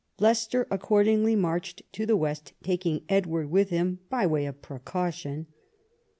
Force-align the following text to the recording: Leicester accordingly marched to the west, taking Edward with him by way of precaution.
Leicester 0.17 0.65
accordingly 0.71 1.35
marched 1.35 1.83
to 1.93 2.07
the 2.07 2.17
west, 2.17 2.53
taking 2.63 3.03
Edward 3.07 3.51
with 3.51 3.69
him 3.69 3.99
by 4.09 4.25
way 4.25 4.47
of 4.47 4.59
precaution. 4.59 5.45